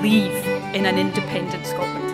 believe 0.00 0.32
in 0.72 0.86
an 0.86 0.96
independent 0.96 1.66
Scotland. 1.66 2.10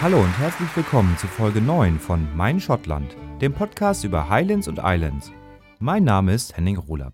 Hallo 0.00 0.20
und 0.20 0.38
herzlich 0.38 0.74
willkommen 0.74 1.18
zu 1.18 1.26
Folge 1.26 1.60
9 1.60 2.00
von 2.00 2.26
Mein 2.34 2.58
Schottland, 2.58 3.14
dem 3.42 3.52
Podcast 3.52 4.04
über 4.04 4.30
Highlands 4.30 4.66
und 4.66 4.80
Islands. 4.82 5.30
Mein 5.78 6.04
Name 6.04 6.32
ist 6.32 6.56
Henning 6.56 6.78
Rohlab. 6.78 7.12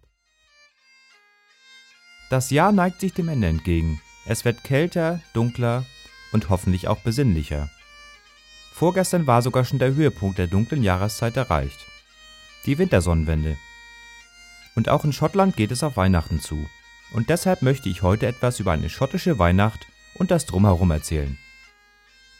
Das 2.30 2.51
Jahr 2.51 2.71
neigt 2.71 3.01
sich 3.01 3.13
dem 3.13 3.29
Ende 3.29 3.49
entgegen. 3.49 4.01
Es 4.25 4.45
wird 4.45 4.63
kälter, 4.63 5.21
dunkler 5.35 5.85
und 6.30 6.49
hoffentlich 6.49 6.87
auch 6.87 6.99
besinnlicher. 6.99 7.71
Vorgestern 8.73 9.27
war 9.27 9.43
sogar 9.43 9.65
schon 9.65 9.80
der 9.80 9.95
Höhepunkt 9.95 10.39
der 10.39 10.47
dunklen 10.47 10.85
Jahreszeit 10.85 11.37
erreicht. 11.37 11.79
Die 12.66 12.79
Wintersonnenwende. 12.79 13.57
Und 14.77 14.89
auch 14.89 15.05
in 15.05 15.12
Schottland 15.12 15.57
geht 15.57 15.73
es 15.73 15.83
auf 15.83 15.97
Weihnachten 15.97 16.39
zu. 16.39 16.69
Und 17.12 17.30
deshalb 17.30 17.62
möchte 17.62 17.89
ich 17.89 18.03
heute 18.03 18.27
etwas 18.27 18.61
über 18.61 18.73
eine 18.73 18.91
schottische 18.91 19.39
Weihnacht 19.39 19.87
und 20.15 20.30
das 20.30 20.47
Drumherum 20.47 20.91
erzählen. 20.91 21.37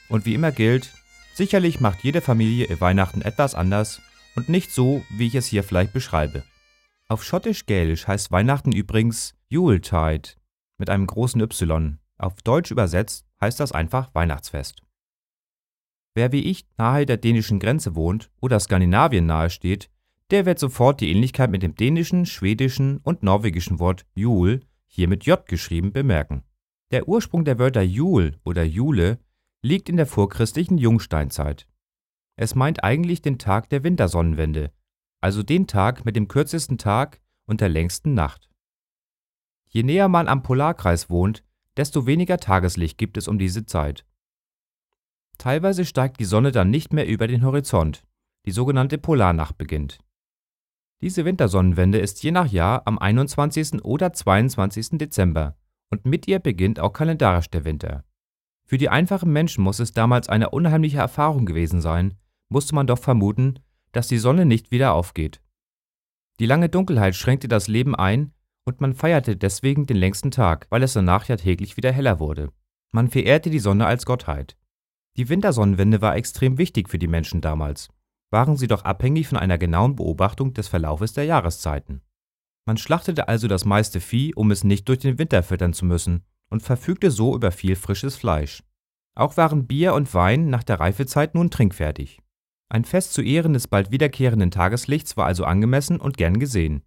Und 0.09 0.26
wie 0.26 0.34
immer 0.34 0.52
gilt, 0.52 0.92
sicherlich 1.34 1.80
macht 1.80 2.04
jede 2.04 2.20
Familie 2.20 2.66
ihr 2.66 2.80
Weihnachten 2.80 3.22
etwas 3.22 3.54
anders 3.54 4.01
und 4.37 4.48
nicht 4.48 4.70
so, 4.70 5.04
wie 5.10 5.26
ich 5.26 5.34
es 5.34 5.46
hier 5.46 5.64
vielleicht 5.64 5.92
beschreibe. 5.92 6.45
Auf 7.09 7.24
schottisch-gälisch 7.24 8.07
heißt 8.07 8.30
Weihnachten 8.30 8.73
übrigens 8.73 9.34
Yuletide 9.48 10.30
mit 10.79 10.90
einem 10.90 11.07
großen 11.07 11.40
Y. 11.40 11.98
Auf 12.18 12.42
Deutsch 12.42 12.70
übersetzt 12.70 13.26
heißt 13.40 13.60
das 13.60 13.73
einfach 13.73 14.14
Weihnachtsfest. 14.14 14.82
Wer 16.14 16.32
wie 16.32 16.45
ich 16.45 16.66
nahe 16.79 17.07
der 17.07 17.18
dänischen 17.18 17.60
Grenze 17.60 17.95
wohnt 17.95 18.30
oder 18.40 18.59
Skandinavien 18.59 19.26
nahe 19.26 19.51
steht, 19.51 19.90
der 20.30 20.46
wird 20.46 20.59
sofort 20.59 21.01
die 21.01 21.10
Ähnlichkeit 21.10 21.51
mit 21.51 21.63
dem 21.63 21.74
dänischen, 21.74 22.27
schwedischen 22.27 22.99
und 22.99 23.23
norwegischen 23.23 23.79
Wort 23.79 24.07
Jul, 24.15 24.60
hier 24.87 25.09
mit 25.09 25.24
J 25.24 25.45
geschrieben, 25.46 25.93
bemerken. 25.93 26.43
Der 26.91 27.09
Ursprung 27.09 27.45
der 27.45 27.59
Wörter 27.59 27.82
Jul 27.82 28.38
oder 28.45 28.65
Jule 28.65 29.19
liegt 29.63 29.88
in 29.88 29.97
der 29.97 30.07
vorchristlichen 30.07 30.79
Jungsteinzeit. 30.79 31.66
Es 32.37 32.54
meint 32.54 32.85
eigentlich 32.85 33.23
den 33.23 33.38
Tag 33.38 33.71
der 33.71 33.82
Wintersonnenwende, 33.82 34.73
also 35.21 35.43
den 35.43 35.66
Tag 35.66 36.04
mit 36.04 36.16
dem 36.16 36.29
kürzesten 36.29 36.79
Tag 36.79 37.21
und 37.47 37.60
der 37.60 37.69
längsten 37.69 38.15
Nacht. 38.15 38.51
Je 39.69 39.82
näher 39.82 40.09
man 40.09 40.29
am 40.29 40.43
Polarkreis 40.43 41.10
wohnt, 41.10 41.43
desto 41.77 42.07
weniger 42.07 42.38
Tageslicht 42.38 42.99
gibt 42.99 43.16
es 43.16 43.29
um 43.29 43.38
diese 43.38 43.66
Zeit. 43.66 44.07
Teilweise 45.38 45.85
steigt 45.85 46.21
die 46.21 46.24
Sonne 46.24 46.52
dann 46.52 46.71
nicht 46.71 46.93
mehr 46.93 47.07
über 47.07 47.27
den 47.27 47.45
Horizont, 47.45 48.04
die 48.47 48.52
sogenannte 48.52 48.99
Polarnacht 48.99 49.59
beginnt. 49.59 49.99
Diese 51.07 51.24
Wintersonnenwende 51.24 51.99
ist 51.99 52.24
je 52.24 52.32
nach 52.32 52.51
Jahr 52.51 52.82
am 52.85 52.99
21. 52.99 53.85
oder 53.85 54.12
22. 54.12 54.99
Dezember 54.99 55.57
und 55.88 56.04
mit 56.04 56.26
ihr 56.26 56.40
beginnt 56.40 56.80
auch 56.80 56.93
kalendarisch 56.93 57.48
der 57.48 57.65
Winter. 57.65 58.02
Für 58.65 58.76
die 58.76 58.88
einfachen 58.88 59.32
Menschen 59.32 59.63
muss 59.63 59.79
es 59.79 59.93
damals 59.93 60.29
eine 60.29 60.51
unheimliche 60.51 60.98
Erfahrung 60.98 61.46
gewesen 61.46 61.80
sein, 61.80 62.15
musste 62.48 62.74
man 62.74 62.88
doch 62.88 62.98
vermuten, 62.98 63.60
dass 63.93 64.09
die 64.09 64.19
Sonne 64.19 64.47
nicht 64.47 64.72
wieder 64.72 64.94
aufgeht. 64.94 65.41
Die 66.41 66.47
lange 66.47 66.69
Dunkelheit 66.69 67.15
schränkte 67.15 67.47
das 67.47 67.69
Leben 67.69 67.94
ein 67.94 68.32
und 68.64 68.80
man 68.80 68.92
feierte 68.92 69.36
deswegen 69.36 69.86
den 69.86 69.98
längsten 69.98 70.32
Tag, 70.32 70.66
weil 70.70 70.82
es 70.82 70.94
danach 70.94 71.28
ja 71.28 71.36
täglich 71.36 71.76
wieder 71.76 71.92
heller 71.92 72.19
wurde. 72.19 72.48
Man 72.91 73.10
verehrte 73.10 73.50
die 73.50 73.60
Sonne 73.60 73.86
als 73.86 74.06
Gottheit. 74.06 74.56
Die 75.16 75.28
Wintersonnenwende 75.28 76.00
war 76.00 76.16
extrem 76.16 76.59
wichtig 76.59 76.88
für 76.88 76.98
die 76.98 77.06
Menschen 77.06 77.41
damals, 77.41 77.91
waren 78.31 78.56
sie 78.56 78.66
doch 78.66 78.84
abhängig 78.84 79.28
von 79.28 79.38
einer 79.38 79.59
genauen 79.59 79.97
Beobachtung 79.97 80.53
des 80.54 80.69
Verlaufes 80.69 81.12
der 81.12 81.25
Jahreszeiten. 81.25 82.03
Man 82.66 82.76
schlachtete 82.76 83.28
also 83.28 83.47
das 83.48 83.64
meiste 83.64 84.00
Vieh, 84.00 84.34
um 84.34 84.50
es 84.50 84.64
nicht 84.64 84.88
durch 84.88 84.98
den 84.98 85.19
Winter 85.19 85.42
füttern 85.42 85.72
zu 85.72 85.84
müssen, 85.84 86.25
und 86.50 86.62
verfügte 86.62 87.10
so 87.10 87.34
über 87.34 87.53
viel 87.53 87.76
frisches 87.76 88.16
Fleisch. 88.16 88.62
Auch 89.15 89.36
waren 89.36 89.66
Bier 89.66 89.94
und 89.94 90.12
Wein 90.15 90.50
nach 90.50 90.65
der 90.65 90.81
Reifezeit 90.81 91.34
nun 91.34 91.50
trinkfertig. 91.50 92.20
Ein 92.69 92.84
Fest 92.84 93.12
zu 93.12 93.22
Ehren 93.22 93.53
des 93.53 93.69
bald 93.69 93.92
wiederkehrenden 93.92 94.50
Tageslichts 94.50 95.16
war 95.16 95.26
also 95.26 95.44
angemessen 95.44 96.00
und 96.00 96.16
gern 96.16 96.41
gesehen. 96.41 96.82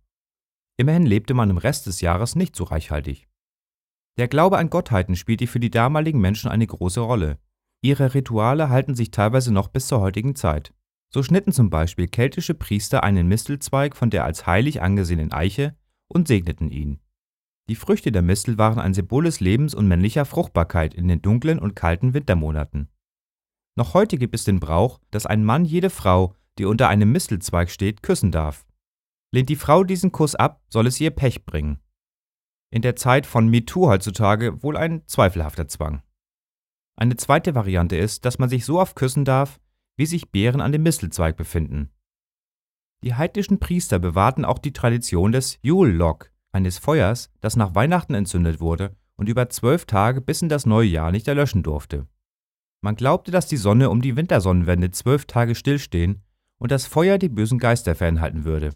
Immerhin 0.78 1.06
lebte 1.06 1.34
man 1.34 1.50
im 1.50 1.58
Rest 1.58 1.88
des 1.88 2.02
Jahres 2.02 2.36
nicht 2.36 2.56
so 2.56 2.66
reichhaltig. 2.66 3.28
Der 4.18 4.28
Glaube 4.28 4.58
an 4.58 4.70
Gottheiten 4.70 5.16
spielte 5.16 5.48
für 5.48 5.62
die 5.62 5.72
damaligen 5.72 6.20
Menschen 6.20 6.52
eine 6.52 6.68
große 6.68 7.00
Rolle. 7.00 7.40
Ihre 7.82 8.14
Rituale 8.14 8.70
halten 8.70 8.94
sich 8.94 9.12
teilweise 9.12 9.54
noch 9.54 9.70
bis 9.70 9.88
zur 9.88 10.02
heutigen 10.02 10.36
Zeit. 10.36 10.74
So 11.12 11.24
schnitten 11.24 11.52
zum 11.52 11.70
Beispiel 11.70 12.08
keltische 12.08 12.54
Priester 12.54 13.04
einen 13.04 13.28
Mistelzweig 13.28 13.96
von 13.96 14.10
der 14.10 14.26
als 14.26 14.46
heilig 14.46 14.82
angesehenen 14.82 15.32
Eiche 15.32 15.76
und 16.08 16.28
segneten 16.28 16.70
ihn. 16.70 17.00
Die 17.68 17.76
Früchte 17.76 18.12
der 18.12 18.22
Mistel 18.22 18.58
waren 18.58 18.80
ein 18.80 18.94
Symbol 18.94 19.24
des 19.24 19.40
Lebens 19.40 19.74
und 19.74 19.88
männlicher 19.88 20.26
Fruchtbarkeit 20.26 20.94
in 20.94 21.08
den 21.08 21.22
dunklen 21.22 21.60
und 21.60 21.76
kalten 21.76 22.14
Wintermonaten. 22.14 22.90
Noch 23.76 23.94
heute 23.94 24.18
gibt 24.18 24.36
es 24.36 24.44
den 24.44 24.60
Brauch, 24.60 25.00
dass 25.12 25.26
ein 25.26 25.44
Mann 25.44 25.66
jede 25.66 25.90
Frau, 25.90 26.36
die 26.58 26.66
unter 26.66 26.90
einem 26.90 27.12
Mistelzweig 27.12 27.70
steht, 27.70 28.04
küssen 28.04 28.32
darf. 28.32 28.66
Lehnt 29.32 29.50
die 29.50 29.56
Frau 29.56 29.84
diesen 29.84 30.12
Kuss 30.12 30.36
ab, 30.36 30.62
soll 30.70 30.88
es 30.88 31.00
ihr 31.00 31.12
Pech 31.12 31.46
bringen. 31.46 31.80
In 32.72 32.82
der 32.82 32.96
Zeit 32.96 33.26
von 33.26 33.48
MeToo 33.48 33.88
heutzutage 33.88 34.62
wohl 34.62 34.78
ein 34.78 35.08
zweifelhafter 35.08 35.68
Zwang. 35.68 36.04
Eine 36.96 37.16
zweite 37.16 37.56
Variante 37.56 37.96
ist, 37.96 38.26
dass 38.26 38.40
man 38.40 38.50
sich 38.50 38.66
so 38.66 38.80
oft 38.80 38.96
küssen 38.96 39.26
darf, 39.26 39.60
wie 40.00 40.06
sich 40.06 40.32
Beeren 40.32 40.62
an 40.62 40.72
dem 40.72 40.84
Mistelzweig 40.84 41.36
befinden. 41.36 41.90
Die 43.04 43.16
heidnischen 43.16 43.60
Priester 43.60 44.00
bewahrten 44.00 44.46
auch 44.46 44.58
die 44.58 44.72
Tradition 44.72 45.34
des 45.34 45.60
Yule-Log, 45.62 46.32
eines 46.54 46.78
Feuers, 46.78 47.30
das 47.42 47.58
nach 47.58 47.76
Weihnachten 47.76 48.14
entzündet 48.14 48.62
wurde 48.62 48.96
und 49.18 49.28
über 49.28 49.50
zwölf 49.50 49.84
Tage 49.84 50.22
bis 50.22 50.42
in 50.42 50.48
das 50.48 50.66
neue 50.66 50.88
Jahr 50.88 51.12
nicht 51.12 51.28
erlöschen 51.28 51.64
durfte. 51.64 52.08
Man 52.82 52.96
glaubte, 52.96 53.32
dass 53.32 53.48
die 53.48 53.58
Sonne 53.58 53.90
um 53.90 54.02
die 54.02 54.16
Wintersonnenwende 54.16 54.92
zwölf 54.92 55.26
Tage 55.26 55.54
stillstehen 55.54 56.24
und 56.60 56.72
das 56.72 56.88
Feuer 56.88 57.18
die 57.18 57.28
bösen 57.28 57.60
Geister 57.60 57.94
fernhalten 57.94 58.46
würde. 58.46 58.70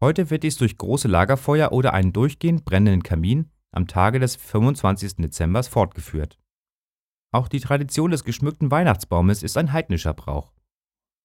Heute 0.00 0.30
wird 0.30 0.44
dies 0.44 0.56
durch 0.56 0.78
große 0.78 1.08
Lagerfeuer 1.08 1.72
oder 1.72 1.92
einen 1.92 2.14
durchgehend 2.14 2.64
brennenden 2.64 3.02
Kamin 3.02 3.50
am 3.70 3.86
Tage 3.86 4.18
des 4.18 4.36
25. 4.36 5.16
Dezember 5.16 5.62
fortgeführt. 5.62 6.38
Auch 7.34 7.48
die 7.48 7.58
Tradition 7.58 8.12
des 8.12 8.22
geschmückten 8.22 8.70
Weihnachtsbaumes 8.70 9.42
ist 9.42 9.58
ein 9.58 9.72
heidnischer 9.72 10.14
Brauch. 10.14 10.52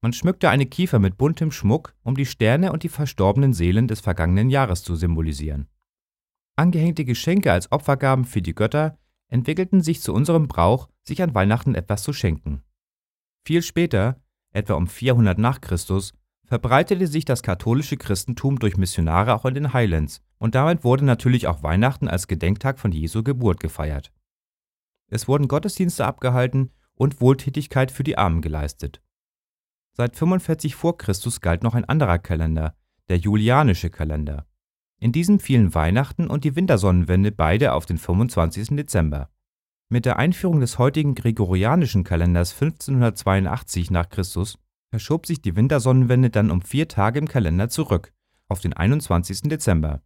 Man 0.01 0.11
schmückte 0.11 0.49
eine 0.49 0.65
Kiefer 0.65 0.97
mit 0.97 1.19
buntem 1.19 1.51
Schmuck, 1.51 1.93
um 2.01 2.15
die 2.15 2.25
Sterne 2.25 2.71
und 2.71 2.81
die 2.81 2.89
verstorbenen 2.89 3.53
Seelen 3.53 3.87
des 3.87 3.99
vergangenen 3.99 4.49
Jahres 4.49 4.81
zu 4.81 4.95
symbolisieren. 4.95 5.67
Angehängte 6.55 7.05
Geschenke 7.05 7.51
als 7.51 7.71
Opfergaben 7.71 8.25
für 8.25 8.41
die 8.41 8.55
Götter 8.55 8.97
entwickelten 9.27 9.81
sich 9.81 10.01
zu 10.01 10.11
unserem 10.11 10.47
Brauch, 10.47 10.89
sich 11.03 11.21
an 11.21 11.35
Weihnachten 11.35 11.75
etwas 11.75 12.01
zu 12.01 12.11
schenken. 12.11 12.63
Viel 13.45 13.61
später, 13.61 14.19
etwa 14.51 14.73
um 14.73 14.87
400 14.87 15.37
nach 15.37 15.61
Christus, 15.61 16.13
verbreitete 16.47 17.05
sich 17.05 17.25
das 17.25 17.43
katholische 17.43 17.97
Christentum 17.97 18.57
durch 18.57 18.77
Missionare 18.77 19.35
auch 19.35 19.45
in 19.45 19.53
den 19.53 19.73
Highlands 19.73 20.23
und 20.39 20.55
damit 20.55 20.83
wurde 20.83 21.05
natürlich 21.05 21.45
auch 21.45 21.61
Weihnachten 21.61 22.07
als 22.07 22.27
Gedenktag 22.27 22.79
von 22.79 22.91
Jesu 22.91 23.21
Geburt 23.21 23.59
gefeiert. 23.59 24.11
Es 25.09 25.27
wurden 25.27 25.47
Gottesdienste 25.47 26.05
abgehalten 26.05 26.71
und 26.95 27.21
Wohltätigkeit 27.21 27.91
für 27.91 28.03
die 28.03 28.17
Armen 28.17 28.41
geleistet. 28.41 29.01
Seit 29.93 30.15
45 30.15 30.75
vor 30.75 30.97
Christus 30.97 31.41
galt 31.41 31.63
noch 31.63 31.75
ein 31.75 31.85
anderer 31.85 32.19
Kalender, 32.19 32.75
der 33.09 33.17
julianische 33.17 33.89
Kalender. 33.89 34.45
In 34.99 35.11
diesem 35.11 35.39
fielen 35.39 35.73
Weihnachten 35.73 36.27
und 36.27 36.43
die 36.43 36.55
Wintersonnenwende 36.55 37.31
beide 37.31 37.73
auf 37.73 37.85
den 37.85 37.97
25. 37.97 38.75
Dezember. 38.75 39.29
Mit 39.89 40.05
der 40.05 40.19
Einführung 40.19 40.59
des 40.59 40.77
heutigen 40.77 41.15
gregorianischen 41.15 42.03
Kalenders 42.03 42.53
1582 42.53 43.91
nach 43.91 44.09
Christus 44.09 44.59
verschob 44.89 45.25
sich 45.25 45.41
die 45.41 45.55
Wintersonnenwende 45.55 46.29
dann 46.29 46.51
um 46.51 46.61
vier 46.61 46.87
Tage 46.87 47.19
im 47.19 47.27
Kalender 47.27 47.69
zurück, 47.69 48.13
auf 48.47 48.59
den 48.59 48.73
21. 48.73 49.43
Dezember. 49.43 50.01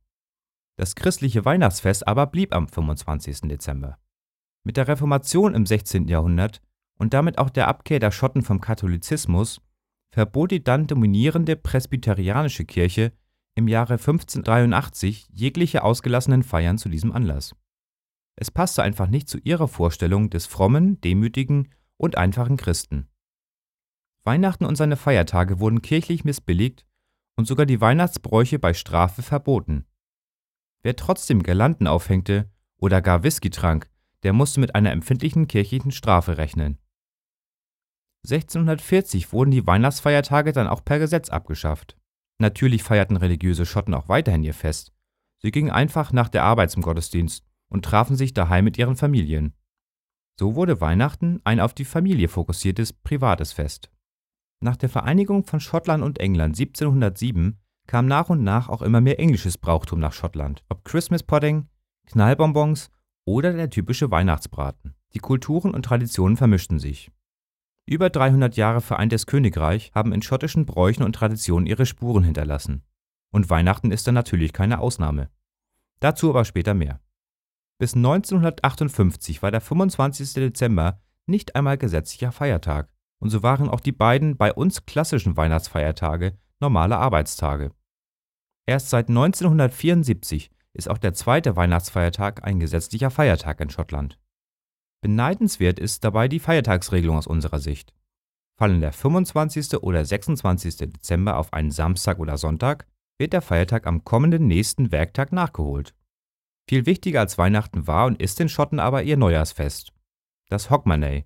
Das 0.75 0.95
christliche 0.95 1.43
Weihnachtsfest 1.43 2.07
aber 2.07 2.27
blieb 2.27 2.55
am 2.55 2.67
25. 2.67 3.41
Dezember. 3.41 3.97
Mit 4.63 4.77
der 4.77 4.87
Reformation 4.87 5.55
im 5.55 5.65
16. 5.65 6.07
Jahrhundert 6.07 6.61
und 6.97 7.13
damit 7.13 7.37
auch 7.37 7.49
der 7.49 7.67
Abkehr 7.67 7.99
der 7.99 8.11
Schotten 8.11 8.43
vom 8.43 8.61
Katholizismus 8.61 9.61
verbot 10.11 10.51
die 10.51 10.63
dann 10.63 10.87
dominierende 10.87 11.55
presbyterianische 11.55 12.65
Kirche 12.65 13.11
im 13.55 13.67
Jahre 13.67 13.93
1583 13.93 15.27
jegliche 15.31 15.83
ausgelassenen 15.83 16.43
Feiern 16.43 16.77
zu 16.77 16.89
diesem 16.89 17.11
Anlass. 17.11 17.55
Es 18.35 18.51
passte 18.51 18.83
einfach 18.83 19.07
nicht 19.07 19.27
zu 19.27 19.37
ihrer 19.39 19.67
Vorstellung 19.67 20.29
des 20.29 20.45
frommen, 20.45 20.99
demütigen 21.01 21.69
und 21.97 22.17
einfachen 22.17 22.57
Christen. 22.57 23.07
Weihnachten 24.23 24.65
und 24.65 24.75
seine 24.75 24.95
Feiertage 24.95 25.59
wurden 25.59 25.81
kirchlich 25.81 26.23
missbilligt 26.23 26.85
und 27.35 27.45
sogar 27.45 27.65
die 27.65 27.81
Weihnachtsbräuche 27.81 28.59
bei 28.59 28.73
Strafe 28.73 29.21
verboten. 29.21 29.85
Wer 30.81 30.95
trotzdem 30.95 31.43
Girlanden 31.43 31.87
aufhängte 31.87 32.49
oder 32.77 33.01
gar 33.01 33.23
Whisky 33.23 33.49
trank, 33.49 33.89
der 34.23 34.33
musste 34.33 34.59
mit 34.59 34.75
einer 34.75 34.91
empfindlichen 34.91 35.47
kirchlichen 35.47 35.91
Strafe 35.91 36.37
rechnen. 36.37 36.79
1640 38.25 39.33
wurden 39.33 39.51
die 39.51 39.67
Weihnachtsfeiertage 39.67 40.53
dann 40.53 40.67
auch 40.67 40.83
per 40.83 40.99
Gesetz 40.99 41.29
abgeschafft. 41.29 41.97
Natürlich 42.39 42.81
feierten 42.83 43.17
religiöse 43.17 43.65
Schotten 43.65 43.93
auch 43.93 44.07
weiterhin 44.07 44.43
ihr 44.43 44.53
Fest. 44.53 44.93
Sie 45.41 45.51
gingen 45.51 45.71
einfach 45.71 46.13
nach 46.13 46.29
der 46.29 46.43
Arbeit 46.43 46.71
zum 46.71 46.81
Gottesdienst 46.81 47.45
und 47.69 47.83
trafen 47.83 48.15
sich 48.15 48.33
daheim 48.33 48.63
mit 48.63 48.77
ihren 48.77 48.95
Familien. 48.95 49.53
So 50.39 50.55
wurde 50.55 50.79
Weihnachten 50.79 51.41
ein 51.43 51.59
auf 51.59 51.73
die 51.73 51.85
Familie 51.85 52.29
fokussiertes 52.29 52.93
privates 52.93 53.51
Fest. 53.51 53.91
Nach 54.61 54.77
der 54.77 54.89
Vereinigung 54.89 55.43
von 55.43 55.59
Schottland 55.59 56.03
und 56.03 56.19
England 56.19 56.57
1707 56.57 57.59
kam 57.87 58.05
nach 58.05 58.29
und 58.29 58.43
nach 58.43 58.69
auch 58.69 58.81
immer 58.81 59.01
mehr 59.01 59.19
englisches 59.19 59.57
Brauchtum 59.57 59.99
nach 59.99 60.13
Schottland, 60.13 60.63
ob 60.69 60.85
Christmas 60.85 61.23
Pudding, 61.23 61.67
Knallbonbons 62.07 62.89
oder 63.25 63.53
der 63.53 63.69
typische 63.69 64.11
Weihnachtsbraten. 64.11 64.95
Die 65.13 65.19
Kulturen 65.19 65.73
und 65.73 65.83
Traditionen 65.83 66.37
vermischten 66.37 66.79
sich. 66.79 67.11
Über 67.85 68.09
300 68.09 68.55
Jahre 68.55 68.81
vereintes 68.81 69.25
Königreich 69.25 69.91
haben 69.93 70.13
in 70.13 70.21
schottischen 70.21 70.65
Bräuchen 70.65 71.03
und 71.03 71.13
Traditionen 71.13 71.67
ihre 71.67 71.85
Spuren 71.85 72.23
hinterlassen. 72.23 72.83
Und 73.31 73.49
Weihnachten 73.49 73.91
ist 73.91 74.07
dann 74.07 74.15
natürlich 74.15 74.53
keine 74.53 74.79
Ausnahme. 74.79 75.29
Dazu 75.99 76.29
aber 76.29 76.45
später 76.45 76.73
mehr. 76.73 77.01
Bis 77.79 77.95
1958 77.95 79.41
war 79.41 79.51
der 79.51 79.61
25. 79.61 80.33
Dezember 80.33 81.01
nicht 81.25 81.55
einmal 81.55 81.77
gesetzlicher 81.77 82.31
Feiertag, 82.31 82.89
und 83.19 83.29
so 83.29 83.43
waren 83.43 83.69
auch 83.69 83.79
die 83.79 83.91
beiden 83.91 84.37
bei 84.37 84.53
uns 84.53 84.85
klassischen 84.85 85.37
Weihnachtsfeiertage 85.37 86.37
normale 86.59 86.97
Arbeitstage. 86.97 87.71
Erst 88.65 88.89
seit 88.89 89.09
1974 89.09 90.49
ist 90.73 90.89
auch 90.89 90.97
der 90.97 91.13
zweite 91.13 91.55
Weihnachtsfeiertag 91.55 92.43
ein 92.43 92.59
gesetzlicher 92.59 93.11
Feiertag 93.11 93.59
in 93.61 93.69
Schottland. 93.69 94.19
Beneidenswert 95.01 95.79
ist 95.79 96.03
dabei 96.03 96.27
die 96.27 96.39
Feiertagsregelung 96.39 97.17
aus 97.17 97.27
unserer 97.27 97.59
Sicht. 97.59 97.93
Fallen 98.57 98.81
der 98.81 98.93
25. 98.93 99.81
oder 99.81 100.05
26. 100.05 100.77
Dezember 100.77 101.37
auf 101.37 101.53
einen 101.53 101.71
Samstag 101.71 102.19
oder 102.19 102.37
Sonntag, 102.37 102.87
wird 103.19 103.33
der 103.33 103.41
Feiertag 103.41 103.85
am 103.85 104.03
kommenden 104.03 104.47
nächsten 104.47 104.91
Werktag 104.91 105.31
nachgeholt. 105.31 105.95
Viel 106.69 106.85
wichtiger 106.85 107.19
als 107.19 107.37
Weihnachten 107.37 107.87
war 107.87 108.05
und 108.05 108.21
ist 108.21 108.39
den 108.39 108.49
Schotten 108.49 108.79
aber 108.79 109.03
ihr 109.03 109.17
Neujahrsfest, 109.17 109.93
das 110.49 110.69
Hogmanay. 110.69 111.25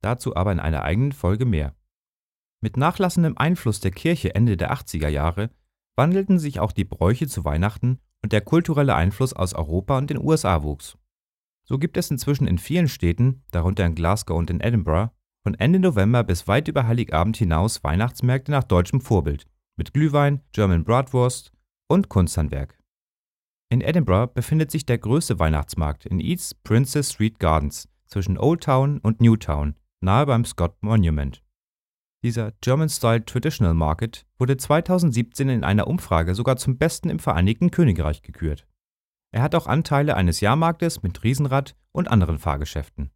Dazu 0.00 0.34
aber 0.34 0.52
in 0.52 0.60
einer 0.60 0.82
eigenen 0.82 1.12
Folge 1.12 1.44
mehr. 1.44 1.76
Mit 2.62 2.76
nachlassendem 2.76 3.36
Einfluss 3.36 3.80
der 3.80 3.90
Kirche 3.90 4.34
Ende 4.34 4.56
der 4.56 4.72
80er 4.72 5.08
Jahre 5.08 5.50
wandelten 5.96 6.38
sich 6.38 6.60
auch 6.60 6.72
die 6.72 6.84
Bräuche 6.84 7.26
zu 7.26 7.44
Weihnachten 7.44 8.00
und 8.22 8.32
der 8.32 8.40
kulturelle 8.40 8.94
Einfluss 8.94 9.32
aus 9.32 9.54
Europa 9.54 9.98
und 9.98 10.10
den 10.10 10.18
USA 10.18 10.62
wuchs. 10.62 10.96
So 11.64 11.78
gibt 11.78 11.96
es 11.96 12.10
inzwischen 12.10 12.46
in 12.46 12.58
vielen 12.58 12.88
Städten, 12.88 13.42
darunter 13.50 13.86
in 13.86 13.94
Glasgow 13.94 14.36
und 14.36 14.50
in 14.50 14.60
Edinburgh, 14.60 15.12
von 15.42 15.54
Ende 15.54 15.78
November 15.78 16.24
bis 16.24 16.48
weit 16.48 16.68
über 16.68 16.86
Heiligabend 16.86 17.36
hinaus 17.36 17.82
Weihnachtsmärkte 17.82 18.50
nach 18.50 18.64
deutschem 18.64 19.00
Vorbild 19.00 19.46
mit 19.76 19.94
Glühwein, 19.94 20.42
German 20.52 20.84
Bratwurst 20.84 21.52
und 21.88 22.08
Kunsthandwerk. 22.08 22.78
In 23.70 23.80
Edinburgh 23.80 24.32
befindet 24.34 24.70
sich 24.70 24.84
der 24.84 24.98
größte 24.98 25.38
Weihnachtsmarkt 25.38 26.04
in 26.04 26.20
East 26.20 26.62
Princess 26.64 27.12
Street 27.12 27.38
Gardens 27.38 27.88
zwischen 28.06 28.36
Old 28.36 28.64
Town 28.64 28.98
und 28.98 29.20
New 29.20 29.36
Town, 29.36 29.76
nahe 30.00 30.26
beim 30.26 30.44
Scott 30.44 30.74
Monument. 30.82 31.42
Dieser 32.22 32.52
German-Style 32.60 33.24
Traditional 33.24 33.72
Market 33.72 34.26
wurde 34.38 34.58
2017 34.58 35.48
in 35.48 35.64
einer 35.64 35.86
Umfrage 35.86 36.34
sogar 36.34 36.56
zum 36.56 36.76
besten 36.76 37.08
im 37.08 37.18
Vereinigten 37.18 37.70
Königreich 37.70 38.20
gekürt. 38.20 38.66
Er 39.32 39.42
hat 39.42 39.54
auch 39.54 39.66
Anteile 39.66 40.16
eines 40.16 40.40
Jahrmarktes 40.40 41.02
mit 41.02 41.22
Riesenrad 41.24 41.76
und 41.92 42.08
anderen 42.08 42.38
Fahrgeschäften. 42.38 43.10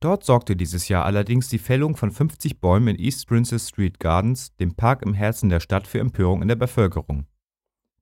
Dort 0.00 0.24
sorgte 0.24 0.56
dieses 0.56 0.88
Jahr 0.88 1.06
allerdings 1.06 1.48
die 1.48 1.58
Fällung 1.58 1.96
von 1.96 2.10
50 2.10 2.60
Bäumen 2.60 2.88
in 2.88 3.02
East 3.02 3.26
Princess 3.26 3.68
Street 3.68 3.98
Gardens, 3.98 4.54
dem 4.56 4.74
Park 4.74 5.02
im 5.02 5.14
Herzen 5.14 5.48
der 5.48 5.60
Stadt, 5.60 5.86
für 5.86 5.98
Empörung 5.98 6.42
in 6.42 6.48
der 6.48 6.56
Bevölkerung. 6.56 7.26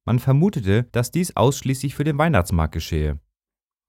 Man 0.04 0.18
vermutete, 0.18 0.84
dass 0.92 1.10
dies 1.10 1.36
ausschließlich 1.36 1.94
für 1.94 2.04
den 2.04 2.18
Weihnachtsmarkt 2.18 2.74
geschehe. 2.74 3.20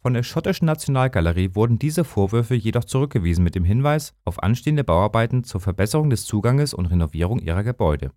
Von 0.07 0.13
der 0.13 0.23
schottischen 0.23 0.67
Nationalgalerie 0.67 1.53
wurden 1.53 1.79
diese 1.79 2.05
Vorwürfe 2.05 2.55
jedoch 2.55 2.85
zurückgewiesen 2.85 3.43
mit 3.43 3.55
dem 3.55 3.65
Hinweis 3.65 4.15
auf 4.23 4.41
anstehende 4.41 4.85
Bauarbeiten 4.85 5.43
zur 5.43 5.59
Verbesserung 5.59 6.09
des 6.09 6.23
Zuganges 6.23 6.73
und 6.73 6.85
Renovierung 6.85 7.39
ihrer 7.39 7.61
Gebäude. 7.61 8.13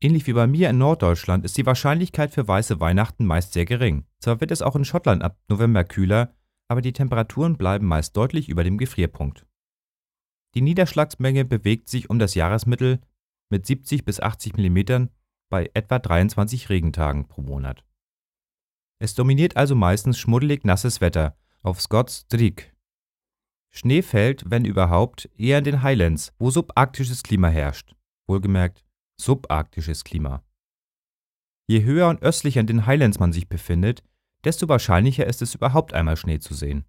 Ähnlich 0.00 0.26
wie 0.26 0.32
bei 0.32 0.46
mir 0.46 0.70
in 0.70 0.78
Norddeutschland 0.78 1.44
ist 1.44 1.58
die 1.58 1.66
Wahrscheinlichkeit 1.66 2.30
für 2.30 2.48
weiße 2.48 2.80
Weihnachten 2.80 3.26
meist 3.26 3.52
sehr 3.52 3.66
gering. 3.66 4.06
Zwar 4.20 4.40
wird 4.40 4.50
es 4.50 4.62
auch 4.62 4.74
in 4.74 4.86
Schottland 4.86 5.22
ab 5.22 5.38
November 5.48 5.84
kühler, 5.84 6.34
aber 6.66 6.80
die 6.80 6.94
Temperaturen 6.94 7.58
bleiben 7.58 7.86
meist 7.86 8.16
deutlich 8.16 8.48
über 8.48 8.64
dem 8.64 8.78
Gefrierpunkt. 8.78 9.44
Die 10.54 10.62
Niederschlagsmenge 10.62 11.44
bewegt 11.44 11.90
sich 11.90 12.08
um 12.08 12.18
das 12.18 12.34
Jahresmittel 12.34 13.00
mit 13.50 13.66
70 13.66 14.06
bis 14.06 14.18
80 14.18 14.56
mm 14.56 15.08
bei 15.50 15.68
etwa 15.74 15.98
23 15.98 16.70
Regentagen 16.70 17.28
pro 17.28 17.42
Monat. 17.42 17.84
Es 19.00 19.14
dominiert 19.14 19.56
also 19.56 19.74
meistens 19.74 20.18
schmuddelig 20.18 20.64
nasses 20.64 21.00
Wetter 21.00 21.36
auf 21.62 21.80
Scots 21.80 22.24
Strik. 22.26 22.74
Schnee 23.70 24.02
fällt, 24.02 24.50
wenn 24.50 24.64
überhaupt, 24.64 25.28
eher 25.36 25.58
in 25.58 25.64
den 25.64 25.82
Highlands, 25.82 26.32
wo 26.38 26.50
subarktisches 26.50 27.22
Klima 27.22 27.48
herrscht. 27.48 27.94
Wohlgemerkt, 28.26 28.84
subarktisches 29.20 30.04
Klima. 30.04 30.42
Je 31.68 31.84
höher 31.84 32.08
und 32.08 32.22
östlicher 32.22 32.60
in 32.60 32.66
den 32.66 32.86
Highlands 32.86 33.20
man 33.20 33.32
sich 33.32 33.48
befindet, 33.48 34.02
desto 34.44 34.68
wahrscheinlicher 34.68 35.26
ist 35.26 35.42
es 35.42 35.54
überhaupt 35.54 35.92
einmal 35.92 36.16
Schnee 36.16 36.38
zu 36.38 36.54
sehen. 36.54 36.84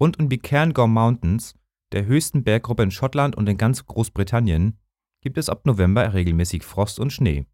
Rund 0.00 0.18
um 0.18 0.28
die 0.28 0.38
Cairngorm 0.38 0.92
Mountains, 0.92 1.54
der 1.92 2.06
höchsten 2.06 2.44
Berggruppe 2.44 2.84
in 2.84 2.90
Schottland 2.90 3.36
und 3.36 3.48
in 3.48 3.58
ganz 3.58 3.84
Großbritannien, 3.84 4.78
gibt 5.20 5.36
es 5.36 5.48
ab 5.48 5.66
November 5.66 6.12
regelmäßig 6.14 6.62
Frost 6.62 7.00
und 7.00 7.12
Schnee. 7.12 7.46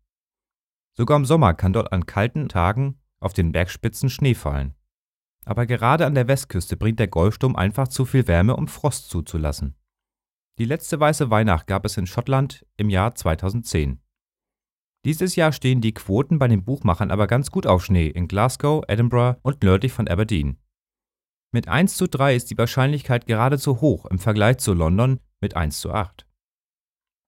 Sogar 0.92 1.16
im 1.16 1.25
Sommer 1.25 1.54
kann 1.54 1.72
dort 1.72 1.92
an 1.92 2.06
kalten 2.06 2.48
Tagen 2.48 3.00
auf 3.20 3.32
den 3.32 3.52
Bergspitzen 3.52 4.11
Schnee 4.11 4.34
fallen. 4.34 4.75
Aber 5.44 5.67
gerade 5.67 6.06
an 6.06 6.14
der 6.14 6.28
Westküste 6.28 6.76
bringt 6.76 6.99
der 6.99 7.08
Golfsturm 7.08 7.56
einfach 7.56 7.88
zu 7.88 8.05
viel 8.05 8.26
Wärme, 8.26 8.56
um 8.56 8.69
Frost 8.69 9.08
zuzulassen. 9.08 9.76
Die 10.58 10.64
letzte 10.64 11.00
weiße 11.00 11.31
Weihnacht 11.31 11.66
gab 11.66 11.85
es 11.85 11.97
in 11.97 12.06
Schottland 12.06 12.66
im 12.76 12.90
Jahr 12.90 13.14
2010. 13.14 14.00
Dieses 15.06 15.35
Jahr 15.35 15.52
stehen 15.52 15.80
die 15.80 15.95
Quoten 15.95 16.38
bei 16.38 16.49
den 16.49 16.64
Buchmachern 16.64 17.11
aber 17.11 17.26
ganz 17.26 17.50
gut 17.50 17.66
auf 17.66 17.85
Schnee 17.85 18.09
in 18.09 18.28
Glasgow, 18.28 18.85
Edinburgh 18.87 19.38
und 19.42 19.62
nördlich 19.62 19.92
von 19.92 20.09
Aberdeen. 20.09 20.59
Mit 21.52 21.68
1 21.68 21.97
zu 21.97 22.06
3 22.06 22.37
ist 22.37 22.50
die 22.50 22.59
Wahrscheinlichkeit 22.59 23.26
geradezu 23.26 23.80
hoch 23.80 24.04
im 24.06 24.18
Vergleich 24.18 24.59
zu 24.59 24.75
London 24.75 25.21
mit 25.40 25.56
1 25.56 25.80
zu 25.80 25.92
8. 25.92 26.26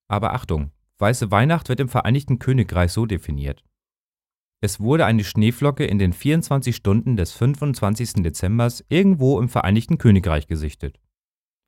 Aber 0.08 0.34
Achtung, 0.34 0.70
weiße 0.98 1.30
Weihnacht 1.30 1.70
wird 1.70 1.80
im 1.80 1.88
Vereinigten 1.88 2.38
Königreich 2.38 2.92
so 2.92 3.06
definiert. 3.06 3.64
Es 4.64 4.78
wurde 4.78 5.06
eine 5.06 5.24
Schneeflocke 5.24 5.84
in 5.84 5.98
den 5.98 6.12
24 6.12 6.76
Stunden 6.76 7.16
des 7.16 7.32
25. 7.32 8.22
Dezembers 8.22 8.84
irgendwo 8.88 9.40
im 9.40 9.48
Vereinigten 9.48 9.98
Königreich 9.98 10.46
gesichtet. 10.46 11.00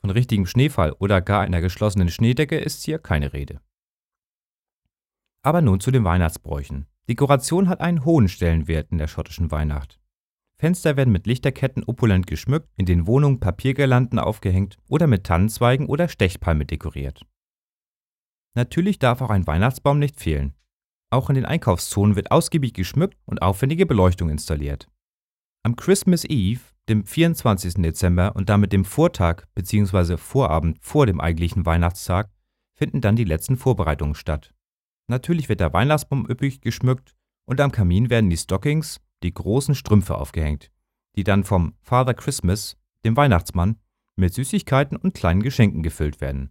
Von 0.00 0.10
richtigem 0.10 0.46
Schneefall 0.46 0.92
oder 1.00 1.20
gar 1.20 1.42
einer 1.42 1.60
geschlossenen 1.60 2.08
Schneedecke 2.08 2.56
ist 2.56 2.84
hier 2.84 3.00
keine 3.00 3.32
Rede. 3.32 3.60
Aber 5.42 5.60
nun 5.60 5.80
zu 5.80 5.90
den 5.90 6.04
Weihnachtsbräuchen. 6.04 6.86
Dekoration 7.08 7.68
hat 7.68 7.80
einen 7.80 8.04
hohen 8.04 8.28
Stellenwert 8.28 8.92
in 8.92 8.98
der 8.98 9.08
schottischen 9.08 9.50
Weihnacht. 9.50 9.98
Fenster 10.56 10.96
werden 10.96 11.10
mit 11.10 11.26
Lichterketten 11.26 11.82
opulent 11.82 12.28
geschmückt, 12.28 12.68
in 12.76 12.86
den 12.86 13.08
Wohnungen 13.08 13.40
Papiergirlanden 13.40 14.20
aufgehängt 14.20 14.78
oder 14.88 15.08
mit 15.08 15.24
Tannenzweigen 15.24 15.86
oder 15.86 16.06
Stechpalme 16.06 16.64
dekoriert. 16.64 17.26
Natürlich 18.54 19.00
darf 19.00 19.20
auch 19.20 19.30
ein 19.30 19.48
Weihnachtsbaum 19.48 19.98
nicht 19.98 20.20
fehlen. 20.20 20.54
Auch 21.10 21.28
in 21.28 21.36
den 21.36 21.44
Einkaufszonen 21.44 22.16
wird 22.16 22.30
ausgiebig 22.30 22.74
geschmückt 22.74 23.18
und 23.24 23.42
aufwendige 23.42 23.86
Beleuchtung 23.86 24.30
installiert. 24.30 24.88
Am 25.62 25.76
Christmas 25.76 26.24
Eve, 26.24 26.60
dem 26.88 27.06
24. 27.06 27.74
Dezember 27.74 28.36
und 28.36 28.48
damit 28.48 28.72
dem 28.72 28.84
Vortag 28.84 29.44
bzw. 29.54 30.16
Vorabend 30.16 30.78
vor 30.80 31.06
dem 31.06 31.20
eigentlichen 31.20 31.64
Weihnachtstag, 31.64 32.30
finden 32.74 33.00
dann 33.00 33.16
die 33.16 33.24
letzten 33.24 33.56
Vorbereitungen 33.56 34.14
statt. 34.14 34.52
Natürlich 35.06 35.48
wird 35.48 35.60
der 35.60 35.72
Weihnachtsbaum 35.72 36.28
üppig 36.28 36.60
geschmückt 36.60 37.14
und 37.46 37.60
am 37.60 37.72
Kamin 37.72 38.10
werden 38.10 38.30
die 38.30 38.36
Stockings, 38.36 39.00
die 39.22 39.32
großen 39.32 39.74
Strümpfe 39.74 40.16
aufgehängt, 40.16 40.70
die 41.16 41.24
dann 41.24 41.44
vom 41.44 41.74
Father 41.82 42.14
Christmas, 42.14 42.76
dem 43.04 43.16
Weihnachtsmann, 43.16 43.78
mit 44.16 44.34
Süßigkeiten 44.34 44.96
und 44.96 45.14
kleinen 45.14 45.42
Geschenken 45.42 45.82
gefüllt 45.82 46.20
werden. 46.20 46.50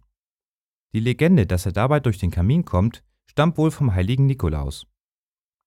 Die 0.92 1.00
Legende, 1.00 1.46
dass 1.46 1.66
er 1.66 1.72
dabei 1.72 2.00
durch 2.00 2.18
den 2.18 2.30
Kamin 2.30 2.64
kommt, 2.64 3.02
stammt 3.30 3.58
wohl 3.58 3.70
vom 3.70 3.94
heiligen 3.94 4.26
Nikolaus. 4.26 4.86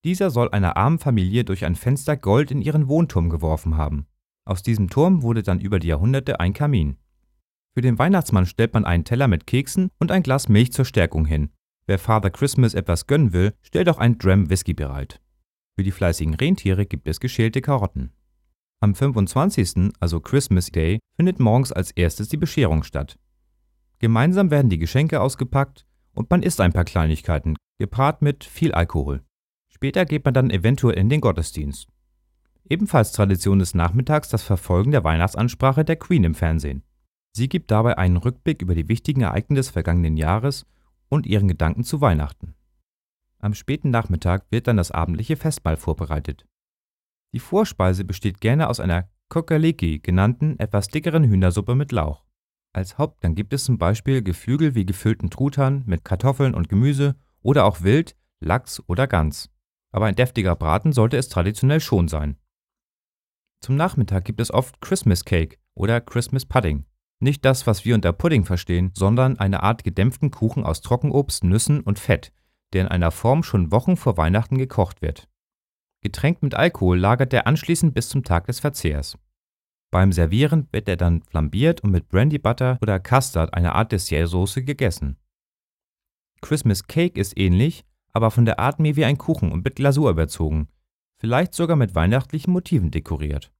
Dieser 0.04 0.30
soll 0.30 0.50
einer 0.52 0.78
armen 0.78 1.00
Familie 1.00 1.44
durch 1.44 1.66
ein 1.66 1.76
Fenster 1.76 2.16
Gold 2.16 2.52
in 2.52 2.62
ihren 2.62 2.88
Wohnturm 2.88 3.30
geworfen 3.30 3.78
haben. 3.78 4.08
Aus 4.46 4.64
diesem 4.64 4.90
Turm 4.90 5.22
wurde 5.22 5.44
dann 5.44 5.60
über 5.60 5.80
die 5.80 5.88
Jahrhunderte 5.88 6.40
ein 6.40 6.54
Kamin. 6.54 6.98
Für 7.74 7.82
den 7.82 8.00
Weihnachtsmann 8.00 8.46
stellt 8.46 8.74
man 8.74 8.86
einen 8.86 9.04
Teller 9.04 9.28
mit 9.28 9.46
Keksen 9.46 9.90
und 10.00 10.12
ein 10.12 10.24
Glas 10.24 10.48
Milch 10.48 10.72
zur 10.72 10.86
Stärkung 10.86 11.26
hin. 11.26 11.50
Wer 11.86 12.00
Father 12.00 12.30
Christmas 12.30 12.74
etwas 12.74 13.08
gönnen 13.08 13.34
will, 13.34 13.54
stellt 13.62 13.90
auch 13.90 13.98
ein 13.98 14.18
Dram 14.18 14.50
Whisky 14.50 14.74
bereit. 14.74 15.22
Für 15.76 15.84
die 15.84 15.92
fleißigen 15.92 16.36
Rentiere 16.36 16.86
gibt 16.86 17.08
es 17.08 17.20
geschälte 17.20 17.62
Karotten. 17.62 18.14
Am 18.80 18.96
25., 18.96 19.92
also 20.00 20.20
Christmas 20.20 20.72
Day, 20.72 21.00
findet 21.16 21.40
morgens 21.40 21.72
als 21.72 21.92
erstes 21.92 22.30
die 22.30 22.38
Bescherung 22.38 22.84
statt. 22.84 23.18
Gemeinsam 24.00 24.52
werden 24.52 24.70
die 24.70 24.78
Geschenke 24.78 25.20
ausgepackt 25.20 25.88
und 26.18 26.32
man 26.32 26.42
isst 26.42 26.60
ein 26.60 26.74
paar 26.74 26.84
Kleinigkeiten, 26.84 27.56
gepaart 27.78 28.24
mit 28.24 28.44
viel 28.44 28.74
Alkohol. 28.74 29.22
Später 29.72 30.04
geht 30.04 30.26
man 30.26 30.34
dann 30.34 30.50
eventuell 30.50 30.98
in 30.98 31.10
den 31.10 31.22
Gottesdienst. 31.22 31.88
Ebenfalls 32.68 33.12
Tradition 33.12 33.60
des 33.60 33.76
Nachmittags 33.76 34.28
das 34.28 34.42
Verfolgen 34.42 34.92
der 34.92 35.04
Weihnachtsansprache 35.04 35.86
der 35.86 35.96
Queen 35.96 36.24
im 36.24 36.34
Fernsehen. 36.34 36.84
Sie 37.34 37.48
gibt 37.48 37.70
dabei 37.70 38.00
einen 38.00 38.18
Rückblick 38.18 38.64
über 38.64 38.74
die 38.74 38.90
wichtigen 38.90 39.22
Ereignisse 39.22 39.60
des 39.60 39.70
vergangenen 39.70 40.18
Jahres 40.18 40.66
und 41.08 41.28
ihren 41.28 41.48
Gedanken 41.48 41.84
zu 41.84 42.02
Weihnachten. 42.02 42.56
Am 43.40 43.54
späten 43.54 43.92
Nachmittag 43.92 44.48
wird 44.50 44.68
dann 44.68 44.78
das 44.78 44.90
abendliche 44.90 45.38
Festmahl 45.38 45.78
vorbereitet. 45.78 46.48
Die 47.32 47.40
Vorspeise 47.40 48.04
besteht 48.04 48.42
gerne 48.42 48.70
aus 48.70 48.80
einer 48.80 49.08
Kokaliki 49.30 50.00
genannten, 50.00 50.58
etwas 50.58 50.88
dickeren 50.88 51.26
Hühnersuppe 51.26 51.76
mit 51.76 51.92
Lauch. 51.92 52.27
Als 52.78 53.00
Hauptgang 53.00 53.34
gibt 53.34 53.54
es 53.54 53.64
zum 53.64 53.80
Beispiel 53.80 54.22
Geflügel 54.22 54.76
wie 54.76 54.86
gefüllten 54.86 55.32
Truthahn 55.32 55.82
mit 55.88 56.06
Kartoffeln 56.06 56.54
und 56.54 56.70
Gemüse 56.70 57.16
oder 57.42 57.66
auch 57.66 57.82
Wild, 57.82 58.16
Lachs 58.40 58.84
oder 58.86 59.08
Gans. 59.08 59.50
Aber 59.92 60.06
ein 60.06 60.14
deftiger 60.14 60.56
Braten 60.56 60.94
sollte 60.94 61.18
es 61.18 61.28
traditionell 61.28 61.80
schon 61.80 62.08
sein. 62.08 62.38
Zum 63.62 63.78
Nachmittag 63.78 64.26
gibt 64.26 64.40
es 64.40 64.54
oft 64.54 64.80
Christmas 64.80 65.26
Cake 65.26 65.58
oder 65.74 66.00
Christmas 66.02 66.46
Pudding. 66.46 66.86
Nicht 67.20 67.46
das, 67.46 67.66
was 67.66 67.84
wir 67.84 67.96
unter 67.96 68.14
Pudding 68.14 68.46
verstehen, 68.46 68.92
sondern 68.94 69.40
eine 69.40 69.64
Art 69.64 69.84
gedämpften 69.84 70.30
Kuchen 70.30 70.64
aus 70.64 70.82
Trockenobst, 70.82 71.46
Nüssen 71.46 71.82
und 71.82 71.98
Fett, 71.98 72.32
der 72.74 72.84
in 72.84 72.90
einer 72.90 73.10
Form 73.10 73.42
schon 73.42 73.72
Wochen 73.72 73.98
vor 73.98 74.18
Weihnachten 74.18 74.60
gekocht 74.60 75.02
wird. 75.02 75.28
Getränkt 76.04 76.44
mit 76.44 76.54
Alkohol 76.54 77.00
lagert 77.00 77.34
er 77.34 77.48
anschließend 77.48 77.96
bis 77.96 78.10
zum 78.10 78.24
Tag 78.24 78.46
des 78.46 78.60
Verzehrs. 78.60 79.18
Beim 79.98 80.12
Servieren 80.12 80.68
wird 80.72 80.88
er 80.88 80.96
dann 80.96 81.24
flambiert 81.24 81.82
und 81.82 81.90
mit 81.90 82.08
Brandy 82.08 82.38
Butter 82.38 82.78
oder 82.84 83.00
Custard, 83.00 83.56
einer 83.56 83.74
Art 83.74 83.92
Dessertsoße, 83.92 84.64
gegessen. 84.64 85.18
Christmas 86.40 86.86
Cake 86.86 87.20
ist 87.20 87.36
ähnlich, 87.36 87.84
aber 88.14 88.30
von 88.30 88.46
der 88.46 88.60
Art 88.60 88.80
mehr 88.80 88.96
wie 88.96 89.06
ein 89.06 89.18
Kuchen 89.18 89.52
und 89.52 89.64
mit 89.64 89.78
Glasur 89.78 90.12
überzogen, 90.12 90.68
vielleicht 91.20 91.56
sogar 91.56 91.76
mit 91.76 91.96
weihnachtlichen 91.96 92.54
Motiven 92.54 92.92
dekoriert. 92.92 93.52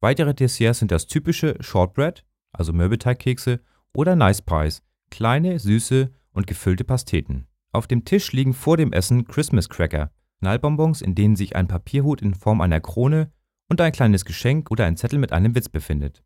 Weitere 0.00 0.34
Desserts 0.34 0.78
sind 0.78 0.92
das 0.92 1.08
typische 1.08 1.56
Shortbread, 1.58 2.24
also 2.52 2.72
Mürbeteigkekse, 2.72 3.58
oder 3.92 4.14
Nice 4.14 4.40
Pies, 4.40 4.84
kleine, 5.10 5.58
süße 5.58 6.12
und 6.30 6.46
gefüllte 6.46 6.84
Pasteten. 6.84 7.48
Auf 7.72 7.88
dem 7.88 8.04
Tisch 8.04 8.30
liegen 8.30 8.54
vor 8.54 8.76
dem 8.76 8.92
Essen 8.92 9.26
Christmas 9.26 9.68
Cracker, 9.68 10.12
Knallbonbons, 10.38 11.02
in 11.02 11.16
denen 11.16 11.34
sich 11.34 11.56
ein 11.56 11.66
Papierhut 11.66 12.22
in 12.22 12.34
Form 12.34 12.60
einer 12.60 12.80
Krone 12.80 13.32
und 13.68 13.80
ein 13.80 13.92
kleines 13.92 14.24
Geschenk 14.24 14.70
oder 14.70 14.86
ein 14.86 14.96
Zettel 14.96 15.18
mit 15.18 15.32
einem 15.32 15.54
Witz 15.54 15.68
befindet. 15.68 16.22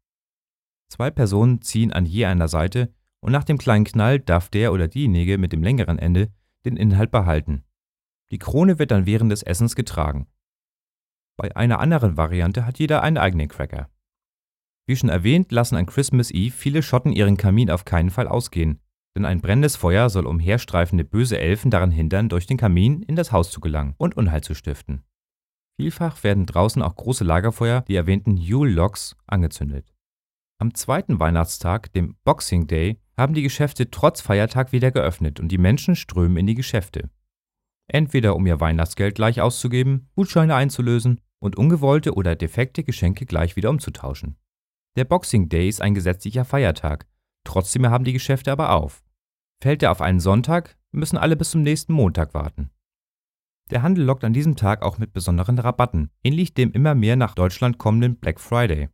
Zwei 0.89 1.11
Personen 1.11 1.63
ziehen 1.63 1.93
an 1.93 2.07
je 2.07 2.25
einer 2.25 2.49
Seite 2.49 2.93
und 3.21 3.33
nach 3.33 3.45
dem 3.45 3.59
kleinen 3.59 3.85
Knall 3.85 4.21
darf 4.21 4.49
der 4.49 4.73
oder 4.73 4.89
diejenige 4.89 5.39
mit 5.39 5.53
dem 5.53 5.63
längeren 5.63 5.99
Ende 5.99 6.33
den 6.65 6.77
Inhalt 6.77 7.11
behalten. 7.11 7.65
Die 8.31 8.39
Krone 8.39 8.79
wird 8.79 8.91
dann 8.91 9.07
während 9.07 9.33
des 9.33 9.43
Essens 9.43 9.75
getragen. 9.75 10.27
Bei 11.37 11.55
einer 11.55 11.79
anderen 11.79 12.17
Variante 12.17 12.67
hat 12.67 12.79
jeder 12.79 13.03
einen 13.03 13.17
eigenen 13.17 13.49
Cracker. 13.49 13.89
Wie 14.87 14.97
schon 14.97 15.09
erwähnt, 15.09 15.53
lassen 15.53 15.77
an 15.77 15.87
Christmas 15.87 16.31
Eve 16.31 16.55
viele 16.55 16.83
Schotten 16.83 17.13
ihren 17.13 17.37
Kamin 17.37 17.71
auf 17.71 17.85
keinen 17.85 18.11
Fall 18.11 18.27
ausgehen, 18.27 18.81
denn 19.15 19.25
ein 19.25 19.41
brennendes 19.41 19.77
Feuer 19.77 20.11
soll 20.11 20.27
umherstreifende 20.27 21.05
böse 21.05 21.39
Elfen 21.39 21.71
daran 21.71 21.91
hindern, 21.91 22.29
durch 22.29 22.47
den 22.47 22.57
Kamin 22.57 23.03
in 23.03 23.15
das 23.15 23.33
Haus 23.33 23.51
zu 23.51 23.61
gelangen 23.61 23.95
und 23.99 24.17
Unheil 24.17 24.43
zu 24.43 24.55
stiften. 24.55 25.05
Vielfach 25.81 26.25
werden 26.25 26.45
draußen 26.45 26.83
auch 26.83 26.97
große 26.97 27.23
Lagerfeuer, 27.23 27.83
die 27.83 27.95
erwähnten 27.95 28.37
Yule 28.37 28.73
Logs, 28.73 29.17
angezündet. 29.29 29.95
Am 30.61 30.75
zweiten 30.75 31.21
Weihnachtstag, 31.21 31.93
dem 31.93 32.17
Boxing 32.25 32.67
Day, 32.67 33.01
haben 33.17 33.33
die 33.33 33.43
Geschäfte 33.43 33.89
trotz 33.89 34.21
Feiertag 34.21 34.73
wieder 34.73 34.91
geöffnet 34.91 35.39
und 35.39 35.51
die 35.51 35.59
Menschen 35.59 35.95
strömen 35.95 36.37
in 36.37 36.47
die 36.47 36.57
Geschäfte. 36.57 37.11
Entweder 37.87 38.35
um 38.35 38.45
ihr 38.45 38.59
Weihnachtsgeld 38.59 39.15
gleich 39.15 39.41
auszugeben, 39.41 40.09
Gutscheine 40.17 40.57
einzulösen 40.57 41.21
und 41.39 41.57
ungewollte 41.57 42.15
oder 42.15 42.35
defekte 42.35 42.83
Geschenke 42.83 43.25
gleich 43.25 43.55
wieder 43.55 43.71
umzutauschen. 43.71 44.37
Der 44.97 45.05
Boxing 45.05 45.49
Day 45.49 45.69
ist 45.69 45.81
ein 45.81 45.95
gesetzlicher 45.95 46.45
Feiertag, 46.45 47.07
trotzdem 47.45 47.87
haben 47.87 48.05
die 48.05 48.13
Geschäfte 48.13 48.51
aber 48.51 48.73
auf. 48.73 49.05
Fällt 49.63 49.85
er 49.85 49.93
auf 49.93 50.01
einen 50.01 50.21
Sonntag, 50.21 50.77
müssen 50.91 51.19
alle 51.19 51.37
bis 51.37 51.51
zum 51.53 51.63
nächsten 51.63 51.93
Montag 51.93 52.35
warten. 52.35 52.71
Der 53.71 53.83
Handel 53.83 54.05
lockt 54.05 54.25
an 54.25 54.33
diesem 54.33 54.57
Tag 54.57 54.83
auch 54.83 54.99
mit 54.99 55.13
besonderen 55.13 55.59
Rabatten, 55.59 56.11
ähnlich 56.25 56.55
dem 56.55 56.73
immer 56.73 56.95
mehr 56.95 57.17
nach 57.17 57.35
Deutschland 57.35 57.79
kommenden 57.79 58.17
Black 58.17 58.41
Friday. 58.41 58.89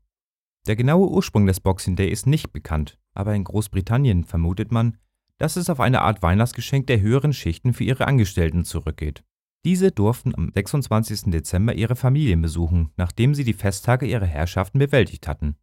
Der 0.67 0.77
genaue 0.77 1.11
Ursprung 1.11 1.47
des 1.47 1.61
Boxing 1.61 1.95
Day 1.95 2.09
ist 2.09 2.27
nicht 2.27 2.53
bekannt, 2.53 2.99
aber 3.13 3.35
in 3.35 3.45
Großbritannien 3.45 4.25
vermutet 4.25 4.73
man, 4.73 4.97
dass 5.39 5.57
es 5.57 5.71
auf 5.71 5.81
eine 5.81 6.03
Art 6.03 6.23
Weihnachtsgeschenk 6.23 6.87
der 6.87 7.01
höheren 7.01 7.33
Schichten 7.33 7.73
für 7.73 7.85
ihre 7.85 8.07
Angestellten 8.07 8.65
zurückgeht. 8.65 9.25
Diese 9.65 9.93
durften 9.93 10.35
am 10.35 10.51
26. 10.53 11.31
Dezember 11.31 11.75
ihre 11.75 11.97
Familien 11.97 12.43
besuchen, 12.43 12.91
nachdem 12.97 13.35
sie 13.35 13.45
die 13.45 13.55
Festtage 13.55 14.07
ihrer 14.07 14.27
Herrschaften 14.27 14.79
bewältigt 14.79 15.29
hatten. 15.29 15.57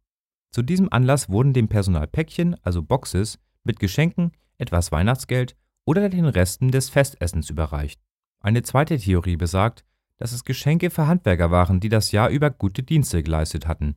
Zu 0.50 0.62
diesem 0.62 0.92
Anlass 0.92 1.28
wurden 1.28 1.52
dem 1.52 1.68
Personal 1.68 2.06
Päckchen, 2.06 2.56
also 2.62 2.82
Boxes, 2.82 3.38
mit 3.64 3.78
Geschenken, 3.78 4.32
etwas 4.58 4.92
Weihnachtsgeld 4.92 5.56
oder 5.84 6.08
den 6.08 6.26
Resten 6.26 6.70
des 6.70 6.90
Festessens 6.90 7.48
überreicht. 7.48 8.00
Eine 8.42 8.62
zweite 8.62 8.98
Theorie 8.98 9.36
besagt, 9.36 9.84
dass 10.18 10.32
es 10.32 10.44
Geschenke 10.44 10.90
für 10.90 11.06
Handwerker 11.06 11.52
waren, 11.52 11.78
die 11.78 11.88
das 11.88 12.10
Jahr 12.10 12.28
über 12.28 12.50
gute 12.50 12.82
Dienste 12.82 13.22
geleistet 13.22 13.68
hatten. 13.68 13.96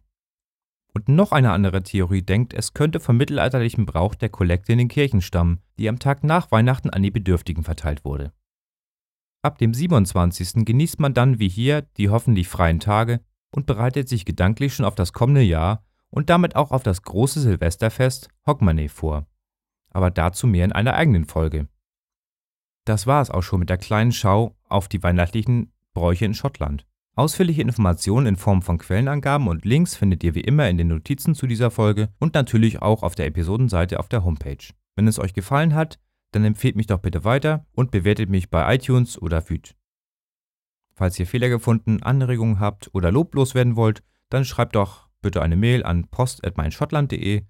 Und 0.94 1.10
noch 1.10 1.32
eine 1.32 1.52
andere 1.52 1.84
Theorie 1.84 2.22
denkt, 2.22 2.54
es 2.54 2.74
könnte 2.74 3.00
vom 3.00 3.18
mittelalterlichen 3.18 3.86
Brauch 3.86 4.16
der 4.16 4.30
Kollekte 4.30 4.72
in 4.72 4.78
den 4.78 4.88
Kirchen 4.88 5.22
stammen, 5.22 5.62
die 5.78 5.90
am 5.90 6.00
Tag 6.00 6.24
nach 6.24 6.52
Weihnachten 6.52 6.90
an 6.90 7.04
die 7.04 7.12
Bedürftigen 7.12 7.64
verteilt 7.64 8.06
wurde. 8.06 8.32
Ab 9.42 9.58
dem 9.58 9.74
27. 9.74 10.66
genießt 10.66 11.00
man 11.00 11.14
dann 11.14 11.40
wie 11.40 11.50
hier 11.50 11.82
die 11.98 12.10
hoffentlich 12.10 12.48
freien 12.48 12.80
Tage 12.80 13.22
und 13.52 13.66
bereitet 13.66 14.08
sich 14.08 14.26
gedanklich 14.26 14.74
schon 14.74 14.86
auf 14.86 14.96
das 14.96 15.12
kommende 15.12 15.42
Jahr 15.42 15.84
und 16.10 16.30
damit 16.30 16.56
auch 16.56 16.72
auf 16.72 16.84
das 16.84 17.02
große 17.02 17.42
Silvesterfest 17.42 18.30
Hogmanay 18.48 18.90
vor. 18.90 19.28
Aber 19.92 20.12
dazu 20.12 20.48
mehr 20.48 20.66
in 20.66 20.72
einer 20.72 20.94
eigenen 20.94 21.26
Folge. 21.26 21.68
Das 22.86 23.08
war 23.08 23.22
es 23.22 23.32
auch 23.32 23.42
schon 23.42 23.60
mit 23.60 23.70
der 23.70 23.78
kleinen 23.78 24.12
Schau 24.12 24.56
auf 24.70 24.88
die 24.88 25.02
weihnachtlichen 25.02 25.72
Bräuche 25.94 26.26
in 26.26 26.36
Schottland. 26.36 26.86
Ausführliche 27.16 27.62
Informationen 27.62 28.28
in 28.28 28.36
Form 28.36 28.62
von 28.62 28.78
Quellenangaben 28.78 29.48
und 29.48 29.66
Links 29.66 29.96
findet 29.96 30.24
ihr 30.24 30.36
wie 30.36 30.42
immer 30.42 30.70
in 30.70 30.78
den 30.78 30.90
Notizen 30.90 31.34
zu 31.34 31.48
dieser 31.48 31.72
Folge 31.72 32.10
und 32.20 32.34
natürlich 32.34 32.82
auch 32.82 33.04
auf 33.04 33.16
der 33.16 33.26
Episodenseite 33.26 34.00
auf 34.00 34.10
der 34.10 34.24
Homepage. 34.24 34.74
Wenn 34.96 35.08
es 35.08 35.18
euch 35.18 35.34
gefallen 35.34 35.74
hat, 35.74 35.98
dann 36.32 36.44
empfehlt 36.44 36.76
mich 36.76 36.88
doch 36.88 37.00
bitte 37.00 37.24
weiter 37.24 37.66
und 37.72 37.92
bewertet 37.92 38.30
mich 38.30 38.50
bei 38.50 38.76
iTunes 38.76 39.20
oder 39.20 39.42
Vüt. 39.42 39.76
Falls 40.94 41.18
ihr 41.18 41.26
Fehler 41.26 41.50
gefunden, 41.50 42.04
Anregungen 42.04 42.60
habt 42.60 42.90
oder 42.94 43.12
loblos 43.12 43.56
werden 43.56 43.78
wollt, 43.78 44.04
dann 44.30 44.46
schreibt 44.46 44.76
doch 44.76 45.08
bitte 45.22 45.42
eine 45.42 45.56
Mail 45.56 45.84
an 45.84 46.08
post.meinschottland.de, 46.10 47.44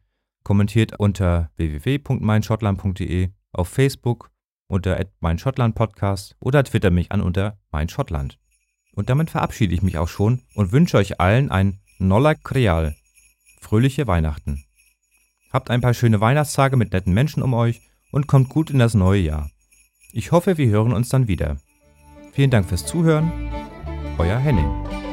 kommentiert 0.43 0.99
unter 0.99 1.51
www.meinschottland.de, 1.57 3.29
auf 3.51 3.67
Facebook 3.67 4.29
unter 4.67 4.99
@meinschottlandpodcast 5.19 6.35
oder 6.39 6.63
twitter 6.63 6.91
mich 6.91 7.11
an 7.11 7.21
unter 7.21 7.57
meinschottland. 7.71 8.39
Und 8.93 9.09
damit 9.09 9.29
verabschiede 9.29 9.73
ich 9.73 9.81
mich 9.81 9.97
auch 9.97 10.07
schon 10.07 10.41
und 10.53 10.71
wünsche 10.71 10.97
euch 10.97 11.19
allen 11.19 11.51
ein 11.51 11.79
Nolla 11.99 12.33
Creal. 12.33 12.95
Fröhliche 13.59 14.07
Weihnachten. 14.07 14.63
Habt 15.51 15.69
ein 15.69 15.81
paar 15.81 15.93
schöne 15.93 16.21
Weihnachtstage 16.21 16.77
mit 16.77 16.93
netten 16.93 17.13
Menschen 17.13 17.43
um 17.43 17.53
euch 17.53 17.81
und 18.11 18.27
kommt 18.27 18.49
gut 18.49 18.69
in 18.69 18.79
das 18.79 18.93
neue 18.93 19.21
Jahr. 19.21 19.49
Ich 20.11 20.31
hoffe, 20.31 20.57
wir 20.57 20.67
hören 20.67 20.93
uns 20.93 21.09
dann 21.09 21.27
wieder. 21.27 21.57
Vielen 22.33 22.51
Dank 22.51 22.67
fürs 22.67 22.85
Zuhören. 22.85 23.31
Euer 24.17 24.37
Henning. 24.37 25.04